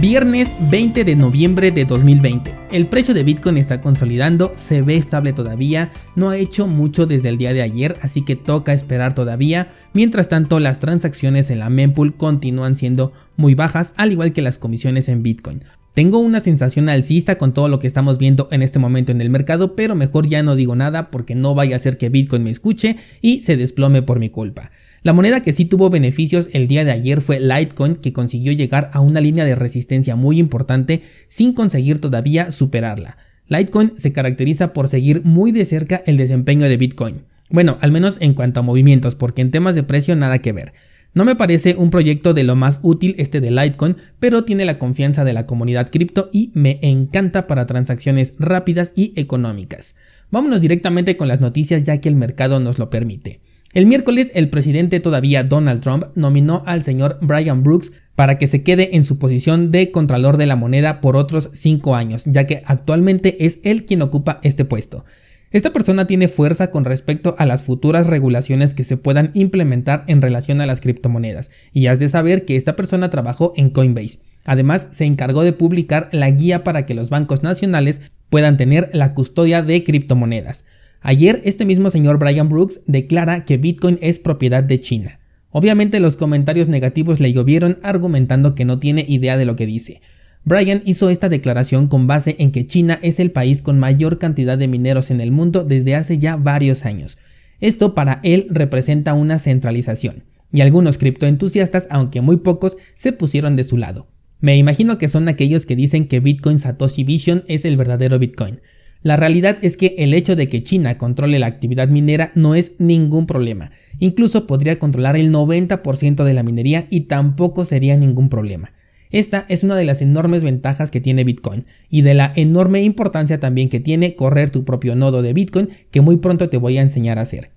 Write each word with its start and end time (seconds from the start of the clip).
Viernes 0.00 0.48
20 0.70 1.02
de 1.02 1.16
noviembre 1.16 1.72
de 1.72 1.84
2020. 1.84 2.54
El 2.70 2.86
precio 2.86 3.14
de 3.14 3.24
Bitcoin 3.24 3.58
está 3.58 3.80
consolidando, 3.80 4.52
se 4.54 4.80
ve 4.80 4.94
estable 4.94 5.32
todavía, 5.32 5.90
no 6.14 6.30
ha 6.30 6.36
hecho 6.36 6.68
mucho 6.68 7.04
desde 7.04 7.30
el 7.30 7.36
día 7.36 7.52
de 7.52 7.62
ayer, 7.62 7.96
así 8.00 8.24
que 8.24 8.36
toca 8.36 8.72
esperar 8.72 9.16
todavía. 9.16 9.72
Mientras 9.94 10.28
tanto, 10.28 10.60
las 10.60 10.78
transacciones 10.78 11.50
en 11.50 11.58
la 11.58 11.68
mempool 11.68 12.14
continúan 12.14 12.76
siendo 12.76 13.12
muy 13.36 13.56
bajas, 13.56 13.92
al 13.96 14.12
igual 14.12 14.32
que 14.32 14.40
las 14.40 14.58
comisiones 14.58 15.08
en 15.08 15.24
Bitcoin. 15.24 15.64
Tengo 15.94 16.20
una 16.20 16.38
sensación 16.38 16.88
alcista 16.88 17.36
con 17.36 17.52
todo 17.52 17.68
lo 17.68 17.80
que 17.80 17.88
estamos 17.88 18.18
viendo 18.18 18.46
en 18.52 18.62
este 18.62 18.78
momento 18.78 19.10
en 19.10 19.20
el 19.20 19.30
mercado, 19.30 19.74
pero 19.74 19.96
mejor 19.96 20.28
ya 20.28 20.44
no 20.44 20.54
digo 20.54 20.76
nada 20.76 21.10
porque 21.10 21.34
no 21.34 21.56
vaya 21.56 21.74
a 21.74 21.80
ser 21.80 21.98
que 21.98 22.08
Bitcoin 22.08 22.44
me 22.44 22.50
escuche 22.50 22.98
y 23.20 23.42
se 23.42 23.56
desplome 23.56 24.02
por 24.02 24.20
mi 24.20 24.30
culpa. 24.30 24.70
La 25.02 25.12
moneda 25.12 25.40
que 25.40 25.52
sí 25.52 25.64
tuvo 25.64 25.90
beneficios 25.90 26.48
el 26.52 26.66
día 26.66 26.84
de 26.84 26.90
ayer 26.90 27.20
fue 27.20 27.38
Litecoin, 27.40 27.96
que 27.96 28.12
consiguió 28.12 28.52
llegar 28.52 28.90
a 28.92 29.00
una 29.00 29.20
línea 29.20 29.44
de 29.44 29.54
resistencia 29.54 30.16
muy 30.16 30.38
importante 30.38 31.02
sin 31.28 31.52
conseguir 31.52 32.00
todavía 32.00 32.50
superarla. 32.50 33.16
Litecoin 33.46 33.92
se 33.96 34.12
caracteriza 34.12 34.72
por 34.72 34.88
seguir 34.88 35.24
muy 35.24 35.52
de 35.52 35.64
cerca 35.64 36.02
el 36.04 36.16
desempeño 36.16 36.68
de 36.68 36.76
Bitcoin. 36.76 37.22
Bueno, 37.48 37.78
al 37.80 37.92
menos 37.92 38.18
en 38.20 38.34
cuanto 38.34 38.60
a 38.60 38.64
movimientos, 38.64 39.14
porque 39.14 39.40
en 39.40 39.50
temas 39.50 39.74
de 39.74 39.84
precio 39.84 40.16
nada 40.16 40.40
que 40.40 40.52
ver. 40.52 40.72
No 41.14 41.24
me 41.24 41.36
parece 41.36 41.74
un 41.76 41.90
proyecto 41.90 42.34
de 42.34 42.44
lo 42.44 42.54
más 42.54 42.80
útil 42.82 43.14
este 43.18 43.40
de 43.40 43.50
Litecoin, 43.50 43.96
pero 44.20 44.44
tiene 44.44 44.64
la 44.64 44.78
confianza 44.78 45.24
de 45.24 45.32
la 45.32 45.46
comunidad 45.46 45.90
cripto 45.90 46.28
y 46.32 46.50
me 46.54 46.78
encanta 46.82 47.46
para 47.46 47.66
transacciones 47.66 48.34
rápidas 48.38 48.92
y 48.94 49.12
económicas. 49.16 49.94
Vámonos 50.30 50.60
directamente 50.60 51.16
con 51.16 51.28
las 51.28 51.40
noticias 51.40 51.84
ya 51.84 52.00
que 52.00 52.10
el 52.10 52.16
mercado 52.16 52.60
nos 52.60 52.78
lo 52.78 52.90
permite. 52.90 53.40
El 53.74 53.84
miércoles, 53.84 54.30
el 54.34 54.48
presidente 54.48 54.98
todavía 54.98 55.44
Donald 55.44 55.82
Trump 55.82 56.06
nominó 56.14 56.62
al 56.64 56.84
señor 56.84 57.18
Brian 57.20 57.62
Brooks 57.62 57.92
para 58.14 58.38
que 58.38 58.46
se 58.46 58.62
quede 58.62 58.96
en 58.96 59.04
su 59.04 59.18
posición 59.18 59.70
de 59.70 59.90
Contralor 59.90 60.38
de 60.38 60.46
la 60.46 60.56
Moneda 60.56 61.02
por 61.02 61.16
otros 61.16 61.50
cinco 61.52 61.94
años, 61.94 62.24
ya 62.24 62.46
que 62.46 62.62
actualmente 62.64 63.44
es 63.44 63.58
él 63.64 63.84
quien 63.84 64.00
ocupa 64.00 64.40
este 64.42 64.64
puesto. 64.64 65.04
Esta 65.50 65.72
persona 65.72 66.06
tiene 66.06 66.28
fuerza 66.28 66.70
con 66.70 66.84
respecto 66.84 67.36
a 67.38 67.46
las 67.46 67.62
futuras 67.62 68.06
regulaciones 68.06 68.74
que 68.74 68.84
se 68.84 68.96
puedan 68.96 69.30
implementar 69.34 70.04
en 70.06 70.20
relación 70.22 70.60
a 70.60 70.66
las 70.66 70.80
criptomonedas, 70.80 71.50
y 71.72 71.86
has 71.86 71.98
de 71.98 72.08
saber 72.08 72.44
que 72.44 72.56
esta 72.56 72.74
persona 72.74 73.10
trabajó 73.10 73.52
en 73.56 73.70
Coinbase. 73.70 74.18
Además, 74.44 74.88
se 74.90 75.04
encargó 75.04 75.44
de 75.44 75.52
publicar 75.52 76.08
la 76.12 76.30
guía 76.30 76.64
para 76.64 76.86
que 76.86 76.94
los 76.94 77.10
bancos 77.10 77.42
nacionales 77.42 78.00
puedan 78.30 78.56
tener 78.56 78.90
la 78.92 79.14
custodia 79.14 79.62
de 79.62 79.84
criptomonedas. 79.84 80.64
Ayer 81.00 81.40
este 81.44 81.64
mismo 81.64 81.90
señor 81.90 82.18
Brian 82.18 82.48
Brooks 82.48 82.80
declara 82.86 83.44
que 83.44 83.56
Bitcoin 83.56 83.98
es 84.00 84.18
propiedad 84.18 84.64
de 84.64 84.80
China. 84.80 85.20
Obviamente 85.50 86.00
los 86.00 86.16
comentarios 86.16 86.68
negativos 86.68 87.20
le 87.20 87.32
llovieron 87.32 87.78
argumentando 87.82 88.54
que 88.54 88.64
no 88.64 88.78
tiene 88.78 89.04
idea 89.08 89.36
de 89.36 89.44
lo 89.44 89.56
que 89.56 89.66
dice. 89.66 90.00
Brian 90.44 90.82
hizo 90.84 91.10
esta 91.10 91.28
declaración 91.28 91.88
con 91.88 92.06
base 92.06 92.36
en 92.38 92.52
que 92.52 92.66
China 92.66 92.98
es 93.02 93.20
el 93.20 93.30
país 93.30 93.62
con 93.62 93.78
mayor 93.78 94.18
cantidad 94.18 94.58
de 94.58 94.68
mineros 94.68 95.10
en 95.10 95.20
el 95.20 95.30
mundo 95.30 95.64
desde 95.64 95.94
hace 95.94 96.18
ya 96.18 96.36
varios 96.36 96.84
años. 96.84 97.18
Esto 97.60 97.94
para 97.94 98.20
él 98.22 98.46
representa 98.50 99.14
una 99.14 99.38
centralización, 99.38 100.24
y 100.52 100.60
algunos 100.60 100.96
criptoentusiastas, 100.96 101.86
aunque 101.90 102.20
muy 102.20 102.38
pocos, 102.38 102.76
se 102.94 103.12
pusieron 103.12 103.56
de 103.56 103.64
su 103.64 103.76
lado. 103.76 104.06
Me 104.40 104.56
imagino 104.56 104.98
que 104.98 105.08
son 105.08 105.28
aquellos 105.28 105.66
que 105.66 105.74
dicen 105.74 106.06
que 106.06 106.20
Bitcoin 106.20 106.58
Satoshi 106.58 107.02
Vision 107.02 107.44
es 107.48 107.64
el 107.64 107.76
verdadero 107.76 108.18
Bitcoin. 108.18 108.60
La 109.02 109.16
realidad 109.16 109.58
es 109.62 109.76
que 109.76 109.94
el 109.98 110.12
hecho 110.12 110.34
de 110.34 110.48
que 110.48 110.64
China 110.64 110.98
controle 110.98 111.38
la 111.38 111.46
actividad 111.46 111.88
minera 111.88 112.32
no 112.34 112.56
es 112.56 112.72
ningún 112.78 113.26
problema. 113.26 113.70
Incluso 114.00 114.46
podría 114.46 114.78
controlar 114.78 115.16
el 115.16 115.32
90% 115.32 116.24
de 116.24 116.34
la 116.34 116.42
minería 116.42 116.86
y 116.90 117.02
tampoco 117.02 117.64
sería 117.64 117.96
ningún 117.96 118.28
problema. 118.28 118.72
Esta 119.10 119.46
es 119.48 119.62
una 119.62 119.76
de 119.76 119.84
las 119.84 120.02
enormes 120.02 120.42
ventajas 120.44 120.90
que 120.90 121.00
tiene 121.00 121.24
Bitcoin 121.24 121.64
y 121.88 122.02
de 122.02 122.14
la 122.14 122.32
enorme 122.34 122.82
importancia 122.82 123.40
también 123.40 123.68
que 123.68 123.80
tiene 123.80 124.16
correr 124.16 124.50
tu 124.50 124.64
propio 124.64 124.96
nodo 124.96 125.22
de 125.22 125.32
Bitcoin 125.32 125.70
que 125.90 126.00
muy 126.00 126.18
pronto 126.18 126.48
te 126.50 126.58
voy 126.58 126.76
a 126.76 126.82
enseñar 126.82 127.18
a 127.18 127.22
hacer. 127.22 127.50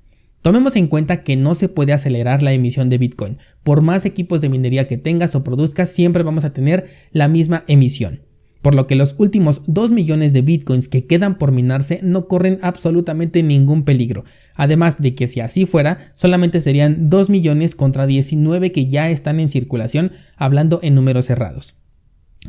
Tomemos 0.43 0.75
en 0.75 0.87
cuenta 0.87 1.23
que 1.23 1.35
no 1.35 1.53
se 1.55 1.69
puede 1.69 1.93
acelerar 1.93 2.41
la 2.41 2.53
emisión 2.53 2.89
de 2.89 2.97
Bitcoin. 2.97 3.37
Por 3.63 3.81
más 3.81 4.05
equipos 4.05 4.41
de 4.41 4.49
minería 4.49 4.87
que 4.87 4.97
tengas 4.97 5.35
o 5.35 5.43
produzcas, 5.43 5.89
siempre 5.89 6.23
vamos 6.23 6.45
a 6.45 6.53
tener 6.53 6.89
la 7.11 7.27
misma 7.27 7.63
emisión 7.67 8.21
por 8.61 8.75
lo 8.75 8.87
que 8.87 8.95
los 8.95 9.15
últimos 9.17 9.61
2 9.67 9.91
millones 9.91 10.33
de 10.33 10.41
bitcoins 10.41 10.87
que 10.87 11.05
quedan 11.05 11.37
por 11.37 11.51
minarse 11.51 11.99
no 12.03 12.27
corren 12.27 12.59
absolutamente 12.61 13.43
ningún 13.43 13.83
peligro, 13.83 14.23
además 14.55 15.01
de 15.01 15.15
que 15.15 15.27
si 15.27 15.39
así 15.39 15.65
fuera, 15.65 16.11
solamente 16.13 16.61
serían 16.61 17.09
2 17.09 17.29
millones 17.29 17.75
contra 17.75 18.05
19 18.05 18.71
que 18.71 18.87
ya 18.87 19.09
están 19.09 19.39
en 19.39 19.49
circulación, 19.49 20.11
hablando 20.35 20.79
en 20.83 20.95
números 20.95 21.25
cerrados. 21.25 21.75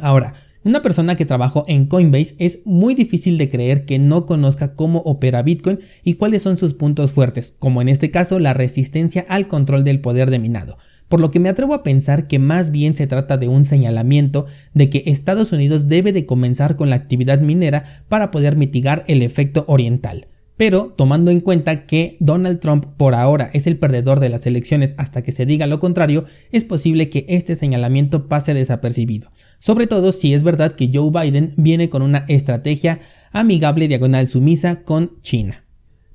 Ahora, 0.00 0.34
una 0.64 0.80
persona 0.80 1.16
que 1.16 1.26
trabajó 1.26 1.64
en 1.66 1.86
Coinbase 1.86 2.36
es 2.38 2.60
muy 2.64 2.94
difícil 2.94 3.36
de 3.36 3.48
creer 3.48 3.84
que 3.84 3.98
no 3.98 4.26
conozca 4.26 4.76
cómo 4.76 5.00
opera 5.00 5.42
Bitcoin 5.42 5.80
y 6.04 6.14
cuáles 6.14 6.42
son 6.42 6.56
sus 6.56 6.72
puntos 6.72 7.10
fuertes, 7.10 7.56
como 7.58 7.82
en 7.82 7.88
este 7.88 8.12
caso 8.12 8.38
la 8.38 8.54
resistencia 8.54 9.26
al 9.28 9.48
control 9.48 9.82
del 9.82 10.00
poder 10.00 10.30
de 10.30 10.38
minado 10.38 10.78
por 11.12 11.20
lo 11.20 11.30
que 11.30 11.40
me 11.40 11.50
atrevo 11.50 11.74
a 11.74 11.82
pensar 11.82 12.26
que 12.26 12.38
más 12.38 12.70
bien 12.70 12.96
se 12.96 13.06
trata 13.06 13.36
de 13.36 13.46
un 13.46 13.66
señalamiento 13.66 14.46
de 14.72 14.88
que 14.88 15.02
Estados 15.04 15.52
Unidos 15.52 15.86
debe 15.86 16.10
de 16.10 16.24
comenzar 16.24 16.74
con 16.74 16.88
la 16.88 16.96
actividad 16.96 17.38
minera 17.38 18.02
para 18.08 18.30
poder 18.30 18.56
mitigar 18.56 19.04
el 19.08 19.20
efecto 19.20 19.66
oriental. 19.68 20.28
Pero 20.56 20.94
tomando 20.96 21.30
en 21.30 21.40
cuenta 21.40 21.84
que 21.84 22.16
Donald 22.18 22.60
Trump 22.60 22.86
por 22.96 23.14
ahora 23.14 23.50
es 23.52 23.66
el 23.66 23.76
perdedor 23.76 24.20
de 24.20 24.30
las 24.30 24.46
elecciones 24.46 24.94
hasta 24.96 25.20
que 25.20 25.32
se 25.32 25.44
diga 25.44 25.66
lo 25.66 25.80
contrario, 25.80 26.24
es 26.50 26.64
posible 26.64 27.10
que 27.10 27.26
este 27.28 27.56
señalamiento 27.56 28.26
pase 28.26 28.54
desapercibido, 28.54 29.30
sobre 29.58 29.86
todo 29.86 30.12
si 30.12 30.32
es 30.32 30.44
verdad 30.44 30.76
que 30.76 30.90
Joe 30.94 31.10
Biden 31.10 31.52
viene 31.58 31.90
con 31.90 32.00
una 32.00 32.24
estrategia 32.28 33.00
amigable 33.32 33.86
diagonal 33.86 34.28
sumisa 34.28 34.82
con 34.84 35.20
China. 35.20 35.61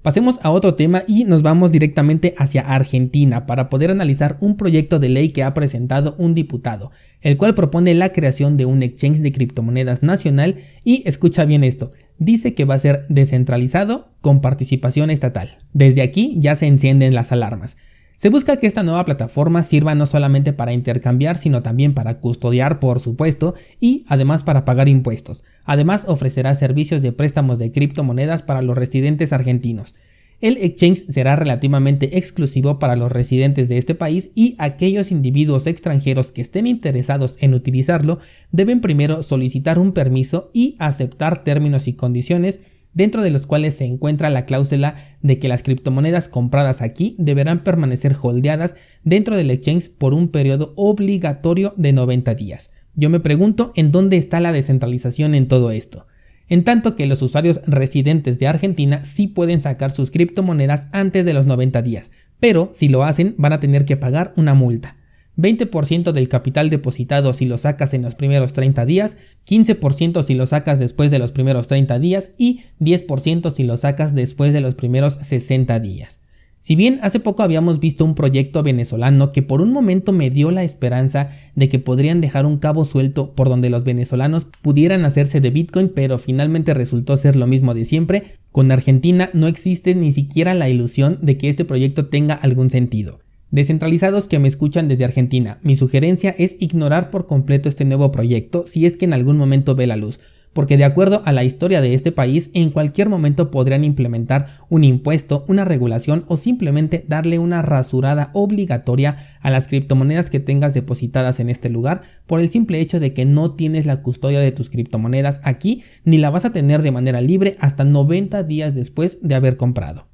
Pasemos 0.07 0.39
a 0.41 0.51
otro 0.51 0.75
tema 0.75 1.03
y 1.05 1.25
nos 1.25 1.41
vamos 1.41 1.69
directamente 1.69 2.33
hacia 2.37 2.61
Argentina 2.61 3.45
para 3.45 3.67
poder 3.67 3.91
analizar 3.91 4.37
un 4.39 4.55
proyecto 4.55 4.99
de 4.99 5.09
ley 5.09 5.31
que 5.31 5.43
ha 5.43 5.53
presentado 5.53 6.15
un 6.17 6.33
diputado, 6.33 6.91
el 7.19 7.35
cual 7.35 7.55
propone 7.55 7.93
la 7.93 8.13
creación 8.13 8.55
de 8.55 8.65
un 8.65 8.83
exchange 8.83 9.19
de 9.19 9.33
criptomonedas 9.33 10.03
nacional 10.03 10.59
y 10.85 11.03
escucha 11.05 11.43
bien 11.43 11.65
esto, 11.65 11.91
dice 12.19 12.53
que 12.53 12.63
va 12.63 12.75
a 12.75 12.79
ser 12.79 13.05
descentralizado 13.09 14.07
con 14.21 14.39
participación 14.39 15.09
estatal. 15.09 15.57
Desde 15.73 16.01
aquí 16.01 16.37
ya 16.39 16.55
se 16.55 16.67
encienden 16.67 17.13
las 17.13 17.33
alarmas. 17.33 17.75
Se 18.17 18.29
busca 18.29 18.57
que 18.57 18.65
esta 18.65 18.81
nueva 18.81 19.05
plataforma 19.05 19.61
sirva 19.61 19.93
no 19.93 20.07
solamente 20.07 20.51
para 20.51 20.73
intercambiar, 20.73 21.37
sino 21.37 21.61
también 21.61 21.93
para 21.93 22.17
custodiar, 22.17 22.79
por 22.79 22.99
supuesto, 22.99 23.53
y 23.79 24.05
además 24.07 24.41
para 24.41 24.65
pagar 24.65 24.89
impuestos. 24.89 25.43
Además 25.65 26.03
ofrecerá 26.07 26.55
servicios 26.55 27.03
de 27.03 27.11
préstamos 27.11 27.59
de 27.59 27.71
criptomonedas 27.71 28.41
para 28.41 28.63
los 28.63 28.75
residentes 28.75 29.33
argentinos. 29.33 29.93
El 30.41 30.57
exchange 30.57 31.05
será 31.09 31.35
relativamente 31.35 32.17
exclusivo 32.17 32.79
para 32.79 32.95
los 32.95 33.11
residentes 33.11 33.69
de 33.69 33.77
este 33.77 33.93
país 33.93 34.31
y 34.33 34.55
aquellos 34.57 35.11
individuos 35.11 35.67
extranjeros 35.67 36.31
que 36.31 36.41
estén 36.41 36.65
interesados 36.65 37.37
en 37.39 37.53
utilizarlo 37.53 38.17
deben 38.51 38.81
primero 38.81 39.21
solicitar 39.21 39.77
un 39.77 39.93
permiso 39.93 40.49
y 40.53 40.75
aceptar 40.79 41.43
términos 41.43 41.87
y 41.87 41.93
condiciones 41.93 42.61
dentro 42.97 43.21
de 43.21 43.29
los 43.29 43.45
cuales 43.45 43.75
se 43.75 43.85
encuentra 43.85 44.31
la 44.31 44.45
cláusula 44.45 44.95
de 45.21 45.37
que 45.37 45.47
las 45.47 45.61
criptomonedas 45.61 46.27
compradas 46.27 46.81
aquí 46.81 47.15
deberán 47.19 47.63
permanecer 47.63 48.15
holdeadas 48.19 48.75
dentro 49.03 49.35
del 49.35 49.51
exchange 49.51 49.91
por 49.91 50.15
un 50.15 50.29
periodo 50.29 50.73
obligatorio 50.75 51.75
de 51.77 51.93
90 51.93 52.33
días. 52.33 52.71
Yo 52.95 53.11
me 53.11 53.19
pregunto 53.19 53.71
en 53.75 53.91
dónde 53.91 54.17
está 54.17 54.39
la 54.39 54.51
descentralización 54.51 55.35
en 55.35 55.47
todo 55.47 55.69
esto. 55.69 56.07
En 56.49 56.63
tanto 56.63 56.95
que 56.95 57.05
los 57.05 57.21
usuarios 57.21 57.61
residentes 57.67 58.39
de 58.39 58.47
Argentina 58.47 59.05
sí 59.05 59.27
pueden 59.27 59.59
sacar 59.59 59.91
sus 59.91 60.09
criptomonedas 60.09 60.87
antes 60.91 61.23
de 61.23 61.33
los 61.33 61.45
90 61.45 61.83
días, 61.83 62.09
pero 62.39 62.71
si 62.73 62.89
lo 62.89 63.03
hacen 63.03 63.35
van 63.37 63.53
a 63.53 63.59
tener 63.59 63.85
que 63.85 63.97
pagar 63.97 64.33
una 64.37 64.55
multa. 64.55 64.96
20% 65.37 66.11
del 66.11 66.29
capital 66.29 66.69
depositado 66.69 67.33
si 67.33 67.45
lo 67.45 67.57
sacas 67.57 67.93
en 67.93 68.01
los 68.01 68.15
primeros 68.15 68.53
30 68.53 68.85
días, 68.85 69.17
15% 69.47 70.23
si 70.23 70.33
lo 70.33 70.47
sacas 70.47 70.79
después 70.79 71.11
de 71.11 71.19
los 71.19 71.31
primeros 71.31 71.67
30 71.67 71.99
días 71.99 72.31
y 72.37 72.61
10% 72.79 73.51
si 73.51 73.63
lo 73.63 73.77
sacas 73.77 74.15
después 74.15 74.53
de 74.53 74.61
los 74.61 74.75
primeros 74.75 75.19
60 75.21 75.79
días. 75.79 76.19
Si 76.59 76.75
bien 76.75 76.99
hace 77.03 77.19
poco 77.19 77.43
habíamos 77.43 77.79
visto 77.79 78.03
un 78.03 78.15
proyecto 78.15 78.63
venezolano 78.63 79.31
que 79.31 79.43
por 79.43 79.61
un 79.61 79.71
momento 79.71 80.11
me 80.11 80.31
dio 80.31 80.49
la 80.49 80.63
esperanza 80.63 81.29
de 81.55 81.69
que 81.69 81.77
podrían 81.77 82.19
dejar 82.19 82.45
un 82.45 82.57
cabo 82.57 82.83
suelto 82.83 83.35
por 83.35 83.47
donde 83.47 83.69
los 83.69 83.83
venezolanos 83.83 84.47
pudieran 84.63 85.05
hacerse 85.05 85.39
de 85.39 85.51
Bitcoin, 85.51 85.89
pero 85.89 86.17
finalmente 86.17 86.73
resultó 86.73 87.15
ser 87.15 87.35
lo 87.35 87.45
mismo 87.45 87.75
de 87.75 87.85
siempre, 87.85 88.37
con 88.51 88.71
Argentina 88.71 89.29
no 89.33 89.47
existe 89.47 89.93
ni 89.93 90.11
siquiera 90.11 90.55
la 90.55 90.67
ilusión 90.67 91.19
de 91.21 91.37
que 91.37 91.47
este 91.49 91.63
proyecto 91.63 92.07
tenga 92.07 92.33
algún 92.33 92.71
sentido. 92.71 93.19
Descentralizados 93.51 94.27
que 94.27 94.39
me 94.39 94.47
escuchan 94.47 94.87
desde 94.87 95.05
Argentina, 95.05 95.59
mi 95.61 95.75
sugerencia 95.75 96.35
es 96.37 96.55
ignorar 96.59 97.09
por 97.09 97.27
completo 97.27 97.69
este 97.69 97.85
nuevo 97.85 98.11
proyecto 98.11 98.65
si 98.67 98.85
es 98.85 98.97
que 98.97 99.05
en 99.05 99.13
algún 99.13 99.37
momento 99.37 99.75
ve 99.75 99.87
la 99.87 99.95
luz 99.95 100.19
porque 100.57 100.75
de 100.75 100.85
acuerdo 100.85 101.21
a 101.25 101.33
la 101.33 101.43
historia 101.43 101.81
de 101.81 101.93
este 101.93 102.11
país, 102.11 102.49
en 102.55 102.71
cualquier 102.71 103.09
momento 103.09 103.51
podrían 103.51 103.83
implementar 103.83 104.47
un 104.69 104.83
impuesto, 104.83 105.45
una 105.47 105.65
regulación 105.65 106.25
o 106.27 106.35
simplemente 106.35 107.05
darle 107.07 107.37
una 107.37 107.61
rasurada 107.61 108.31
obligatoria 108.33 109.37
a 109.41 109.51
las 109.51 109.67
criptomonedas 109.67 110.31
que 110.31 110.39
tengas 110.39 110.73
depositadas 110.73 111.39
en 111.39 111.51
este 111.51 111.69
lugar 111.69 112.01
por 112.25 112.39
el 112.39 112.49
simple 112.49 112.79
hecho 112.79 112.99
de 112.99 113.13
que 113.13 113.23
no 113.23 113.51
tienes 113.53 113.85
la 113.85 114.01
custodia 114.01 114.39
de 114.39 114.51
tus 114.51 114.71
criptomonedas 114.71 115.41
aquí 115.43 115.83
ni 116.05 116.17
la 116.17 116.31
vas 116.31 116.45
a 116.45 116.53
tener 116.53 116.81
de 116.81 116.89
manera 116.89 117.21
libre 117.21 117.55
hasta 117.59 117.83
90 117.83 118.41
días 118.41 118.73
después 118.73 119.19
de 119.21 119.35
haber 119.35 119.57
comprado. 119.57 120.07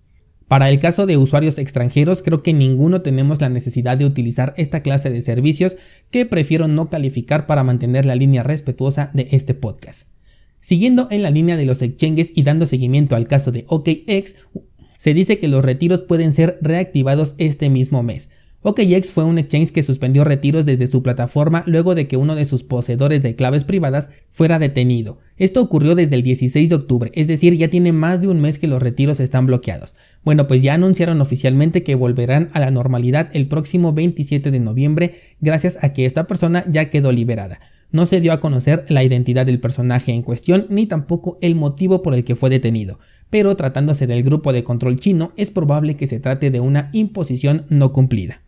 Para 0.53 0.69
el 0.69 0.79
caso 0.79 1.07
de 1.07 1.17
usuarios 1.17 1.57
extranjeros, 1.57 2.21
creo 2.21 2.43
que 2.43 2.53
ninguno 2.53 3.01
tenemos 3.01 3.41
la 3.41 3.49
necesidad 3.49 3.97
de 3.97 4.05
utilizar 4.05 4.53
esta 4.55 4.83
clase 4.83 5.09
de 5.09 5.21
servicios 5.21 5.77
que 6.11 6.27
prefiero 6.27 6.67
no 6.67 6.91
calificar 6.91 7.47
para 7.47 7.63
mantener 7.63 8.05
la 8.05 8.13
línea 8.13 8.43
respetuosa 8.43 9.09
de 9.15 9.29
este 9.31 9.55
podcast. 9.55 10.07
Siguiendo 10.59 11.07
en 11.09 11.23
la 11.23 11.31
línea 11.31 11.57
de 11.57 11.65
los 11.65 11.81
exchanges 11.81 12.31
y 12.35 12.43
dando 12.43 12.67
seguimiento 12.67 13.15
al 13.15 13.25
caso 13.25 13.51
de 13.51 13.65
OKX, 13.67 14.35
se 14.99 15.15
dice 15.15 15.39
que 15.39 15.47
los 15.47 15.65
retiros 15.65 16.01
pueden 16.01 16.33
ser 16.33 16.59
reactivados 16.61 17.33
este 17.39 17.69
mismo 17.69 18.03
mes. 18.03 18.29
OKX 18.65 19.11
fue 19.11 19.25
un 19.25 19.39
exchange 19.39 19.73
que 19.73 19.83
suspendió 19.83 20.23
retiros 20.23 20.65
desde 20.65 20.87
su 20.87 21.03
plataforma 21.03 21.63
luego 21.65 21.95
de 21.95 22.07
que 22.07 22.15
uno 22.15 22.33
de 22.33 22.45
sus 22.45 22.63
poseedores 22.63 23.21
de 23.21 23.35
claves 23.35 23.65
privadas 23.65 24.09
fuera 24.31 24.57
detenido. 24.57 25.19
Esto 25.35 25.61
ocurrió 25.61 25.95
desde 25.95 26.15
el 26.15 26.23
16 26.23 26.69
de 26.69 26.75
octubre, 26.75 27.11
es 27.13 27.27
decir, 27.27 27.57
ya 27.57 27.67
tiene 27.67 27.91
más 27.91 28.21
de 28.21 28.29
un 28.29 28.39
mes 28.39 28.59
que 28.59 28.67
los 28.67 28.81
retiros 28.81 29.19
están 29.19 29.47
bloqueados. 29.47 29.95
Bueno, 30.23 30.47
pues 30.47 30.63
ya 30.63 30.75
anunciaron 30.75 31.19
oficialmente 31.19 31.83
que 31.83 31.95
volverán 31.95 32.51
a 32.53 32.61
la 32.61 32.71
normalidad 32.71 33.29
el 33.33 33.49
próximo 33.49 33.91
27 33.91 34.49
de 34.49 34.59
noviembre 34.61 35.15
gracias 35.41 35.77
a 35.81 35.91
que 35.91 36.05
esta 36.05 36.25
persona 36.25 36.63
ya 36.65 36.89
quedó 36.89 37.11
liberada. 37.11 37.59
No 37.91 38.05
se 38.05 38.21
dio 38.21 38.31
a 38.31 38.39
conocer 38.39 38.85
la 38.87 39.03
identidad 39.03 39.45
del 39.45 39.59
personaje 39.59 40.13
en 40.13 40.21
cuestión 40.21 40.67
ni 40.69 40.85
tampoco 40.85 41.37
el 41.41 41.55
motivo 41.55 42.01
por 42.01 42.13
el 42.13 42.23
que 42.23 42.37
fue 42.37 42.49
detenido, 42.49 42.97
pero 43.29 43.57
tratándose 43.57 44.07
del 44.07 44.23
grupo 44.23 44.53
de 44.53 44.63
control 44.63 45.01
chino 45.01 45.33
es 45.35 45.51
probable 45.51 45.97
que 45.97 46.07
se 46.07 46.21
trate 46.21 46.49
de 46.49 46.61
una 46.61 46.89
imposición 46.93 47.65
no 47.67 47.91
cumplida. 47.91 48.42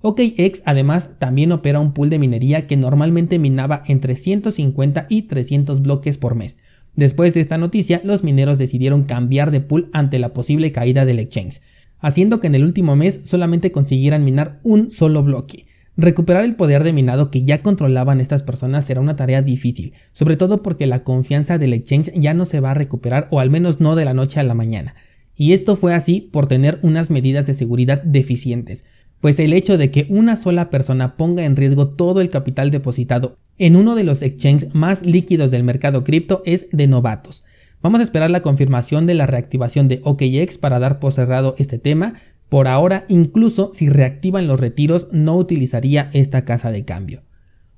OKX 0.00 0.62
además 0.64 1.18
también 1.18 1.50
opera 1.50 1.80
un 1.80 1.92
pool 1.92 2.08
de 2.08 2.20
minería 2.20 2.66
que 2.66 2.76
normalmente 2.76 3.38
minaba 3.38 3.82
entre 3.86 4.14
150 4.14 5.06
y 5.08 5.22
300 5.22 5.82
bloques 5.82 6.18
por 6.18 6.36
mes. 6.36 6.58
Después 6.94 7.34
de 7.34 7.40
esta 7.40 7.58
noticia, 7.58 8.00
los 8.04 8.22
mineros 8.22 8.58
decidieron 8.58 9.04
cambiar 9.04 9.50
de 9.50 9.60
pool 9.60 9.88
ante 9.92 10.18
la 10.18 10.32
posible 10.32 10.72
caída 10.72 11.04
del 11.04 11.18
exchange, 11.18 11.60
haciendo 12.00 12.40
que 12.40 12.46
en 12.46 12.54
el 12.54 12.64
último 12.64 12.96
mes 12.96 13.20
solamente 13.24 13.72
consiguieran 13.72 14.24
minar 14.24 14.60
un 14.62 14.90
solo 14.90 15.22
bloque. 15.22 15.66
Recuperar 15.96 16.44
el 16.44 16.54
poder 16.54 16.84
de 16.84 16.92
minado 16.92 17.32
que 17.32 17.42
ya 17.42 17.60
controlaban 17.60 18.20
estas 18.20 18.44
personas 18.44 18.84
será 18.84 19.00
una 19.00 19.16
tarea 19.16 19.42
difícil, 19.42 19.94
sobre 20.12 20.36
todo 20.36 20.62
porque 20.62 20.86
la 20.86 21.02
confianza 21.02 21.58
del 21.58 21.72
exchange 21.72 22.12
ya 22.14 22.34
no 22.34 22.44
se 22.44 22.60
va 22.60 22.70
a 22.70 22.74
recuperar 22.74 23.26
o 23.32 23.40
al 23.40 23.50
menos 23.50 23.80
no 23.80 23.96
de 23.96 24.04
la 24.04 24.14
noche 24.14 24.38
a 24.38 24.44
la 24.44 24.54
mañana. 24.54 24.94
Y 25.34 25.54
esto 25.54 25.74
fue 25.74 25.94
así 25.94 26.20
por 26.20 26.46
tener 26.46 26.78
unas 26.82 27.10
medidas 27.10 27.46
de 27.46 27.54
seguridad 27.54 28.02
deficientes, 28.02 28.84
pues 29.20 29.38
el 29.38 29.52
hecho 29.52 29.78
de 29.78 29.90
que 29.90 30.06
una 30.08 30.36
sola 30.36 30.70
persona 30.70 31.16
ponga 31.16 31.44
en 31.44 31.56
riesgo 31.56 31.88
todo 31.88 32.20
el 32.20 32.30
capital 32.30 32.70
depositado 32.70 33.38
en 33.58 33.76
uno 33.76 33.94
de 33.94 34.04
los 34.04 34.22
exchanges 34.22 34.74
más 34.74 35.04
líquidos 35.04 35.50
del 35.50 35.64
mercado 35.64 36.04
cripto 36.04 36.42
es 36.44 36.68
de 36.70 36.86
novatos. 36.86 37.44
Vamos 37.82 38.00
a 38.00 38.04
esperar 38.04 38.30
la 38.30 38.42
confirmación 38.42 39.06
de 39.06 39.14
la 39.14 39.26
reactivación 39.26 39.88
de 39.88 40.00
OKX 40.04 40.58
para 40.58 40.78
dar 40.78 40.98
por 41.00 41.12
cerrado 41.12 41.54
este 41.58 41.78
tema, 41.78 42.14
por 42.48 42.66
ahora, 42.66 43.04
incluso 43.08 43.70
si 43.74 43.88
reactivan 43.88 44.46
los 44.46 44.58
retiros, 44.58 45.08
no 45.12 45.36
utilizaría 45.36 46.08
esta 46.12 46.44
casa 46.44 46.70
de 46.70 46.84
cambio. 46.84 47.22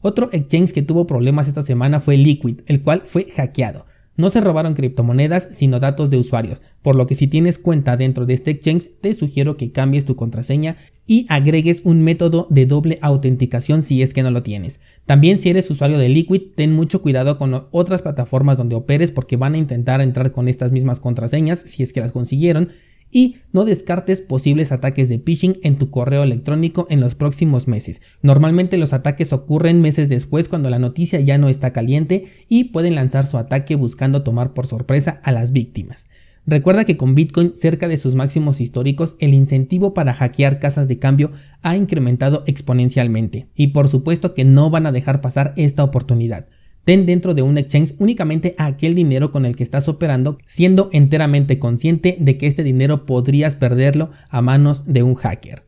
Otro 0.01 0.31
exchange 0.33 0.73
que 0.73 0.83
tuvo 0.83 1.07
problemas 1.07 1.49
esta 1.49 1.63
semana 1.63 2.01
fue 2.01 2.17
Liquid, 2.17 2.61
el 2.67 2.81
cual 2.81 3.03
fue 3.05 3.27
hackeado. 3.37 3.87
No 4.17 4.31
se 4.31 4.41
robaron 4.41 4.75
criptomonedas, 4.75 5.49
sino 5.53 5.81
datos 5.81 6.11
de 6.11 6.19
usuarios, 6.19 6.61
por 6.83 6.95
lo 6.95 7.07
que 7.07 7.15
si 7.15 7.27
tienes 7.27 7.59
cuenta 7.59 7.97
dentro 7.97 8.27
de 8.27 8.35
este 8.35 8.51
exchange, 8.51 8.91
te 9.01 9.13
sugiero 9.15 9.57
que 9.57 9.73
cambies 9.73 10.05
tu 10.05 10.17
contraseña 10.17 10.77
y 11.11 11.27
agregues 11.29 11.83
un 11.83 12.03
método 12.03 12.47
de 12.51 12.67
doble 12.67 13.01
autenticación 13.03 13.83
si 13.83 14.01
es 14.01 14.15
que 14.15 14.23
no 14.23 14.31
lo 14.31 14.45
tienes. 14.45 14.79
También 15.07 15.41
si 15.41 15.51
eres 15.51 15.69
usuario 15.69 15.99
de 15.99 16.09
Liquid, 16.09 16.53
ten 16.55 16.73
mucho 16.73 17.03
cuidado 17.03 17.37
con 17.37 17.67
otras 17.73 18.01
plataformas 18.01 18.57
donde 18.57 18.77
operes 18.77 19.11
porque 19.11 19.37
van 19.37 19.55
a 19.55 19.59
intentar 19.59 20.01
entrar 20.01 20.31
con 20.31 20.47
estas 20.47 20.71
mismas 20.71 21.01
contraseñas 21.01 21.65
si 21.67 21.83
es 21.83 21.93
que 21.93 22.01
las 22.01 22.13
consiguieron 22.13 22.69
y 23.11 23.39
no 23.53 23.65
descartes 23.65 24.21
posibles 24.21 24.71
ataques 24.71 25.09
de 25.09 25.19
phishing 25.19 25.59
en 25.65 25.79
tu 25.79 25.91
correo 25.91 26.23
electrónico 26.23 26.87
en 26.91 27.01
los 27.01 27.17
próximos 27.17 27.67
meses. 27.67 28.03
Normalmente 28.23 28.79
los 28.79 28.93
ataques 28.93 29.33
ocurren 29.33 29.83
meses 29.83 30.09
después 30.09 30.47
cuando 30.47 30.71
la 30.71 30.79
noticia 30.79 31.19
ya 31.19 31.39
no 31.39 31.49
está 31.49 31.73
caliente 31.73 32.27
y 32.49 32.67
pueden 32.67 32.95
lanzar 32.95 33.27
su 33.27 33.37
ataque 33.37 33.75
buscando 33.75 34.23
tomar 34.23 34.55
por 34.55 34.69
sorpresa 34.69 35.21
a 35.25 35.33
las 35.33 35.51
víctimas. 35.51 36.07
Recuerda 36.47 36.85
que 36.85 36.97
con 36.97 37.15
Bitcoin 37.15 37.55
cerca 37.55 37.87
de 37.87 37.99
sus 37.99 38.15
máximos 38.15 38.61
históricos 38.61 39.15
el 39.19 39.35
incentivo 39.35 39.95
para 39.95 40.15
hackear 40.15 40.59
casas 40.59 40.89
de 40.89 40.99
cambio 40.99 41.33
ha 41.63 41.77
incrementado 41.77 42.43
exponencialmente 42.47 43.49
y 43.55 43.69
por 43.69 43.89
supuesto 43.89 44.35
que 44.35 44.45
no 44.45 44.71
van 44.71 44.87
a 44.87 44.93
dejar 44.93 45.21
pasar 45.21 45.53
esta 45.57 45.85
oportunidad. 45.85 46.47
Ten 46.85 47.05
dentro 47.05 47.35
de 47.35 47.43
un 47.43 47.59
exchange 47.59 47.95
únicamente 47.99 48.55
aquel 48.57 48.95
dinero 48.95 49.31
con 49.31 49.45
el 49.45 49.55
que 49.55 49.63
estás 49.63 49.87
operando, 49.87 50.39
siendo 50.47 50.89
enteramente 50.93 51.59
consciente 51.59 52.17
de 52.19 52.39
que 52.39 52.47
este 52.47 52.65
dinero 52.65 53.05
podrías 53.05 53.55
perderlo 53.55 54.11
a 54.31 54.41
manos 54.41 54.83
de 54.87 55.03
un 55.03 55.15
hacker. 55.15 55.65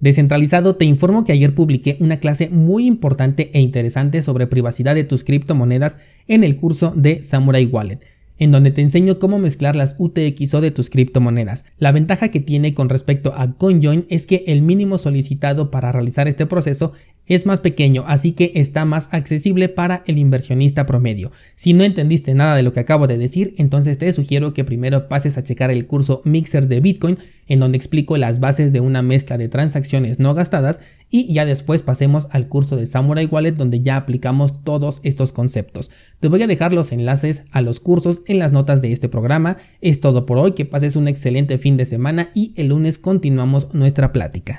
Descentralizado, 0.00 0.76
te 0.76 0.86
informo 0.86 1.24
que 1.24 1.32
ayer 1.32 1.54
publiqué 1.54 1.98
una 2.00 2.20
clase 2.20 2.48
muy 2.48 2.86
importante 2.86 3.50
e 3.52 3.60
interesante 3.60 4.22
sobre 4.22 4.46
privacidad 4.46 4.94
de 4.94 5.04
tus 5.04 5.24
criptomonedas 5.24 5.98
en 6.26 6.42
el 6.42 6.56
curso 6.56 6.94
de 6.96 7.22
Samurai 7.22 7.66
Wallet 7.66 8.00
en 8.40 8.50
donde 8.50 8.72
te 8.72 8.80
enseño 8.80 9.20
cómo 9.20 9.38
mezclar 9.38 9.76
las 9.76 9.94
UTXO 9.98 10.60
de 10.60 10.72
tus 10.72 10.90
criptomonedas. 10.90 11.64
La 11.78 11.92
ventaja 11.92 12.30
que 12.30 12.40
tiene 12.40 12.74
con 12.74 12.88
respecto 12.88 13.32
a 13.36 13.52
CoinJoin 13.52 14.06
es 14.08 14.26
que 14.26 14.42
el 14.48 14.62
mínimo 14.62 14.98
solicitado 14.98 15.70
para 15.70 15.92
realizar 15.92 16.26
este 16.26 16.46
proceso 16.46 16.94
es 17.26 17.46
más 17.46 17.60
pequeño, 17.60 18.02
así 18.08 18.32
que 18.32 18.50
está 18.56 18.84
más 18.84 19.08
accesible 19.12 19.68
para 19.68 20.02
el 20.06 20.18
inversionista 20.18 20.84
promedio. 20.84 21.30
Si 21.54 21.74
no 21.74 21.84
entendiste 21.84 22.34
nada 22.34 22.56
de 22.56 22.64
lo 22.64 22.72
que 22.72 22.80
acabo 22.80 23.06
de 23.06 23.18
decir, 23.18 23.54
entonces 23.56 23.98
te 23.98 24.12
sugiero 24.12 24.52
que 24.52 24.64
primero 24.64 25.06
pases 25.06 25.38
a 25.38 25.44
checar 25.44 25.70
el 25.70 25.86
curso 25.86 26.22
Mixers 26.24 26.68
de 26.68 26.80
Bitcoin, 26.80 27.18
en 27.46 27.60
donde 27.60 27.76
explico 27.76 28.16
las 28.16 28.40
bases 28.40 28.72
de 28.72 28.80
una 28.80 29.02
mezcla 29.02 29.38
de 29.38 29.48
transacciones 29.48 30.18
no 30.18 30.34
gastadas, 30.34 30.80
y 31.10 31.32
ya 31.32 31.44
después 31.44 31.82
pasemos 31.82 32.28
al 32.30 32.48
curso 32.48 32.76
de 32.76 32.86
Samurai 32.86 33.26
Wallet, 33.26 33.52
donde 33.52 33.80
ya 33.80 33.96
aplicamos 33.96 34.62
todos 34.64 35.00
estos 35.02 35.32
conceptos. 35.32 35.90
Te 36.20 36.28
voy 36.28 36.42
a 36.42 36.46
dejar 36.46 36.72
los 36.72 36.92
enlaces 36.92 37.44
a 37.50 37.60
los 37.60 37.80
cursos 37.80 38.22
en 38.26 38.38
las 38.38 38.52
notas 38.52 38.80
de 38.80 38.92
este 38.92 39.08
programa. 39.08 39.56
Es 39.80 40.00
todo 40.00 40.26
por 40.26 40.38
hoy, 40.38 40.52
que 40.52 40.64
pases 40.64 40.96
un 40.96 41.08
excelente 41.08 41.58
fin 41.58 41.76
de 41.76 41.84
semana 41.84 42.30
y 42.34 42.52
el 42.56 42.68
lunes 42.68 42.98
continuamos 42.98 43.74
nuestra 43.74 44.12
plática. 44.12 44.58